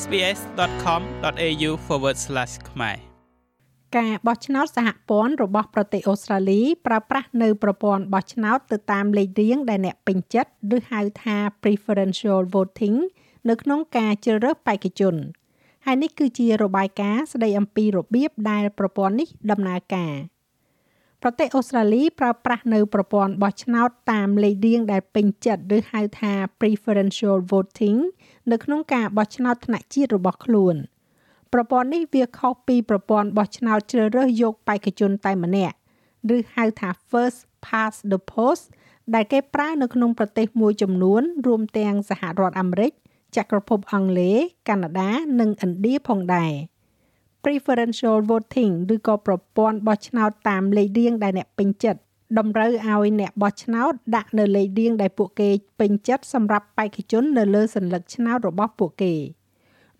[0.00, 1.70] sbs.com.au/
[2.70, 2.96] ខ្មែរ
[3.96, 12.96] ការបោះឆ្នោតសហព័ន្ធរបស់ប្រទេសអូស្ត្រាលីប្រើប្រាស់នៅប្រព័ន្ធបោះឆ្នោតទៅតាមលេខរៀងដែលអ្នកពេញចិត្តឬហៅថា preferential voting
[13.48, 15.14] នៅក្នុងការជ្រើសរើសបេក្ខជន
[15.86, 20.12] ហើយនេះគឺជារបាយការណ៍ស្ដីអំពីរបៀបដែលប្រព័ន្ធនេះដំណើរការ
[21.22, 27.98] ប្រទេសអូស្ត្រាលីប្រើប្រាស់នៅប្រព័ន្ធបោះឆ្នោតតាមលេខរៀងដែលពេញចិត្តឬហៅថា preferential voting
[28.50, 30.76] នៅក្នុងការបោះឆ្នោតថ្នាក់ជាតិរបស់ខ្លួន។
[31.52, 35.76] ប្រព័ន្ធនេះវាខុសពីប្រព័ន្ធបោះឆ្នោតជ្រើសរើសយកបេក្ខជនតែម្នាក់
[36.36, 38.64] ឬហៅថា first past the post
[39.14, 42.92] ដែលគេប្រើនៅក្នុងប្រទេសមួយចំនួន រួមទាំងសហរដ្ឋអាមេរិក
[43.36, 46.52] ចក្រភពអង់គ្លេសកាណាដា និងឥណ្ឌាផងដែរ
[47.44, 52.00] preferential voting ឬក៏ប្រព័ន្ធបោះឆ្នោតតាមលេខរៀងដែលអ្នកពេញចិត្ត
[52.38, 59.14] តម្រូវឲ្យអ្នកបោះឆ្នោតដាក់នៅលេខរៀងដែលពួកគេពេញចិត្តសម្រាប់បេក្ខជននៅលើសញ្ញាឆ្នោតរបស់ពួកគេ។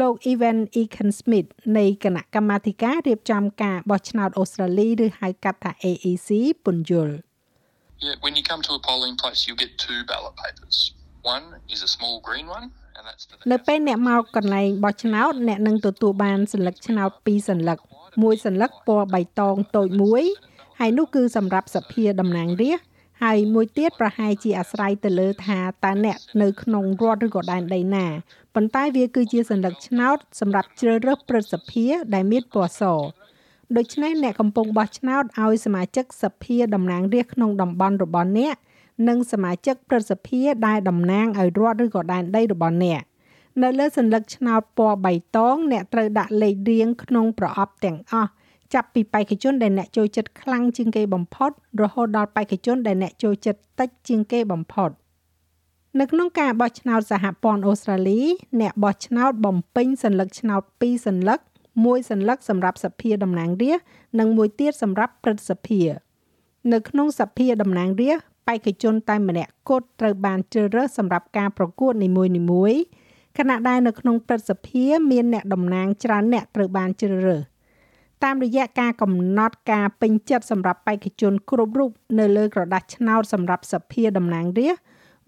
[0.00, 6.28] លោក Evan Eakin Smith នៃគណៈកម្មាធិការរៀបចំការបោះឆ្នោតអូស្ត្រាលីឬហៅកាត់ថា AEC
[6.64, 7.16] ពន្យល់
[8.04, 10.76] Yeah, when you come to a polling place, you get two ballot papers.
[11.34, 12.66] One is a small green one,
[13.50, 17.74] នៅពេលអ្នកមកកន្លែងបោះឆ្នោតអ្នកនឹងទទួលបានសញ្ញាឆ្នោតពីរសញ្ញា
[18.22, 20.22] មួយសញ្ញាពណ៌បៃតងតូចមួយ
[20.80, 22.84] ហើយនោះគឺសម្រាប់សភាតំណាងរាស្ត្រ
[23.22, 28.06] ហើយមួយទៀតប្រហែលជាអាស្រ័យទៅលើថាតើអ្នកនៅក្នុងរដ្ឋឬក៏ដែនដីណា
[28.54, 32.82] ប៉ុន្តែវាគឺជាសញ្ញាឆ្នោតសម្រាប់ជ្រើសរើសព្រឹទ្ធសភាដែលមានពណ៌ស
[33.76, 38.56] ដូច្នេះអ្នកកំពុងបោះឆ្នោតឲ្យសមាជិកសភាតំណាងរាស្ត្រក្នុងតំបន់របស់អ្នក
[39.08, 43.02] និងសមាជិកព្រឹទ្ធសភាដែលតំណាងឲ្យរដ្ឋឬក៏ដែនដីរបស់អ្នក
[43.62, 48.30] នៅលើសញ្ញាឆ្នោតពណ៌បៃតងអ្នកត្រូវដាក់លេខរៀងក្នុងប្រអប់ទាំងអស់
[48.74, 51.50] ចាប់ពីបេក្ខជនដែលអ្នកចូលចិត្តខ្លាំងជាងគេបំផុត
[51.82, 54.90] រហូតដល់បេក្ខជនដែលអ្នកចូលចិត្តតិចជាងគេបំផុត
[56.00, 58.20] នៅក្នុងការបោះឆ្នោតសហព័ន្ធអូស្ត្រាលី
[58.60, 61.36] អ្នកបោះឆ្នោតបំពេញសញ្ញាឆ្នោត2សញ្ញា
[61.84, 63.86] មួយសញ្ញាសម្រាប់សភាតំណាងរាស្ត្រ
[64.18, 65.80] និងមួយទៀតសម្រាប់ព្រឹទ្ធសភា
[66.72, 72.08] នៅក្នុងសភាតំណាងរាស្ត្រ បេក្ខជនតែម្នាក់គត់ត្រូវបានជ្រើសរើសសម្រាប់ការប្រកួតនី
[72.50, 72.82] មួយៗ
[73.38, 77.42] ខណៈដែលនៅក្នុងព្រឹទ្ធសភាមានអ្នកតំណាងច្រើនអ្នកត្រូវបានជ្រើសរើស
[78.24, 84.84] តាមរយៈការកំណត់ការពេញចិត្តសម្រាប់បេក្ខជនគ្រប់រូបនៅលើក្រដាស់ឆ្នោតសម្រាប់សភាតំណាងរាស្ត្រ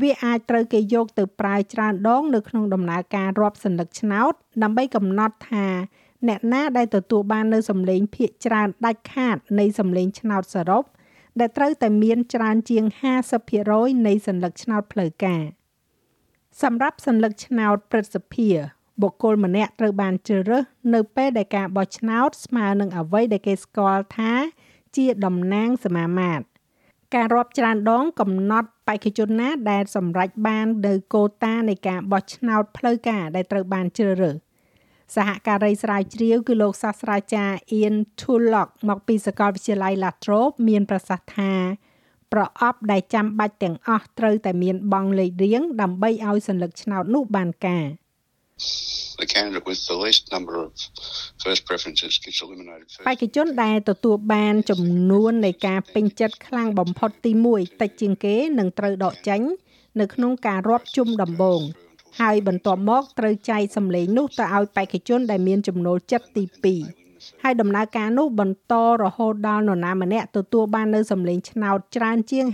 [0.00, 4.32] វាអាចត្រូវគេយកទៅប្រើច្រើនដងនៅក្នុងដំណើរការរាប់សញ្ញាឆ្នោត
[4.62, 5.66] ដើម្បីកំណត់ថា
[6.28, 10.84] អ្នកណាដែលទទួលបាននៅសម្លេងភាគច្រើនដាច់ខាតនៃសម្លេងឆ្នោតសរុប
[11.38, 12.84] ដែលត្រូវតែមានច្រើនជាង
[13.46, 15.42] 50%នៃសញ្ញាឆ្នោតផ្លូវការ
[16.62, 18.48] សម្រាប់សញ្ញាឆ្នោតព្រឹទ្ធសភា
[19.02, 20.64] បុគ្គលម្នាក់ត្រូវបានជ្រើសរើស
[20.94, 24.32] នៅពេលដែលការបោះឆ្នោតស្មើនឹងអ្វីដែលគេស្គាល់ថា
[24.96, 26.44] ជាតំណាងសមាមាត្រ
[27.14, 34.36] ការរាប់ច្រើនដងកំណត់បេក្ខជនណាដែលសម្រេចបាននៅកូតានៃការបោះឆ្នោតផ្លូវការដែលត្រូវបានជ្រើសរើស
[35.14, 41.52] សហការីស្រាវជ្រាវគឺលោកសាស្ត្រាចារ្យ Ian Tulloch មកពីសាកលវិទ្យាល័យ La Trobe មានប្រសាសន៍ថា
[42.32, 47.86] ប្រអប់ដែលចាំបាច់ទាំងអស់ត្រូវតែមានបង់លេខរៀងដើម្បីឲ្យសញ្ញាឆ្នោតនោះបានការ
[49.22, 50.70] the candidate with the least number of
[51.44, 59.40] first preferences gets eliminated first បេក្ខជនដែលទទួលបានចំនួននៃការពេញចិត្តខ្លាំងបំផុតទី1តិចជាងគេនឹងត្រូវដកចេញ
[60.00, 61.60] នៅក្នុងការរាប់ជុំដំបូង
[62.20, 72.46] ហើយបន្ទាប់មកត្រូវចែកសម្លេងនោះទៅឲ្យបេក្ខជនដែលមានចំណូលចិត្តទី2ហើយដំណើរការនោះបន្តរហូតដល់នរណាម្នាក់ទទួលបាននៅសម្លេងឆ្នោតច្រើនជាង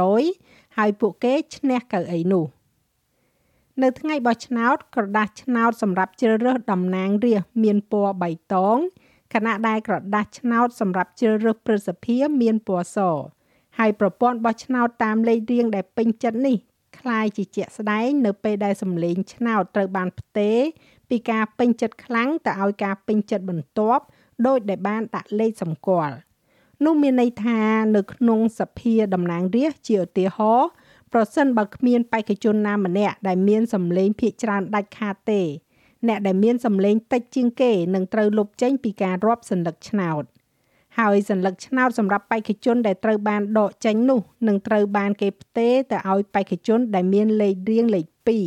[0.00, 2.44] 50%ហើយពួកគេឈ្នះកៅអីនោះ
[3.82, 8.78] នៅថ្ងៃបោះឆ្នោតក្រដាស់ឆ្នោតសម្រាប់ជ្រើសរើសតំណាងរាស្ត្រមានពណ៌បៃតង
[9.34, 12.98] ខណៈដែលក្រដាស់ឆ្នោតសម្រាប់ជ្រើសរើសព្រឹទ្ធសភាមានពណ៌ស
[13.78, 16.56] ហើយប្រព័ន្ធបោះឆ្នោតតាមលេខរៀងដែលពេញចិត្តនេះ
[16.99, 20.59] คล้ายជាជាក់ស្ដែងនៅពេលដែលសម្លេងឆ្នោតត្រូវបានផ្ទេរ
[21.09, 24.03] ពីការពេញចិត្តខ្លាំងទៅឲ្យការពេញចិត្តបន្ទាប់
[24.47, 26.15] ដោយដែលបានដាក់លេខសម្គាល់
[26.85, 27.59] នោះមានន័យថា
[27.95, 30.69] នៅក្នុងសភាតំណាងរាស្ត្រជាឧទាហរណ៍
[31.13, 35.41] ប្រសិនបើគ្មានបេក្ខជនណាម្នាក់ដែលមានសម្លេងភាគច្រើនដាច់ខាតទេ
[36.07, 40.23] អ្នកដែលមានសម្លេងតិចជាងគេនឹងត្រូវលុបចេញពីការរាប់សញ្ញាឆ្នោត
[40.98, 48.06] ហើយសញ្ញាឆ្នោតសម្រាប់បេក្ខជនដែលត្រូវបានដកចេញនោះនឹងត្រូវបានគេផ្ទេរទៅឲ្យបេក្ខជនដែលមានលេខរៀងលេខ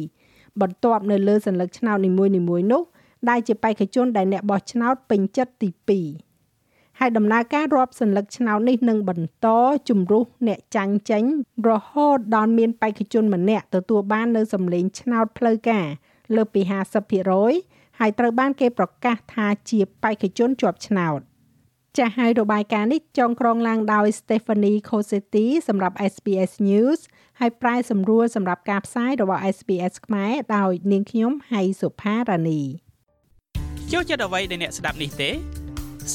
[0.09, 2.81] 2បន្ទាប់នៅលើសញ្ញាឆ្នោតនីមួយៗនោះ
[3.29, 6.03] ដែលជាបេក្ខជនដែលអ្នកបោះឆ្នោតពេញចិត្តទី
[6.33, 9.47] 2ហើយដំណើរការរាប់សញ្ញាឆ្នោតនេះនឹងបន្ត
[9.89, 11.23] ជំរុះអ្នកចាញ់ចេញ
[11.69, 15.85] រហូតដល់មានបេក្ខជនម្នាក់ទទួលបាននៅសម្លេងឆ្នោតផ្លូវការ
[16.35, 16.61] លើសពី
[17.29, 21.19] 50%ហើយត្រូវបានគេប្រកាសថាជាបេក្ខជនជាប់ឆ្នោត
[21.97, 26.99] ចាស់ហើយរបាយការណ៍នេះចងក្រងឡើងដោយ Stephanie Cosetti សម្រាប់ SBS News
[27.39, 32.61] ហើយប្រែសម្រួលសម្រាប់ការផ្សាយរបស់ SBS ខ្មែរដោយនាងខ្ញុំហៃសុផារ៉ានី
[33.91, 35.29] ចូលចិត្តអ្វីដែលអ្នកស្ដាប់នេះទេ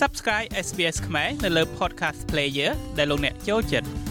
[0.00, 4.03] Subscribe SBS ខ្មែរនៅលើ Podcast Player ដែលលោកអ្នកចូលចិត្ត